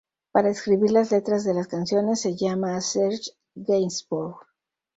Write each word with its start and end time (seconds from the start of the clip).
Para 0.31 0.49
escribir 0.49 0.89
las 0.89 1.11
letras 1.11 1.43
de 1.43 1.53
las 1.53 1.67
canciones, 1.67 2.21
se 2.21 2.35
llama 2.35 2.75
a 2.75 2.81
Serge 2.81 3.33
Gainsbourg. 3.53 4.47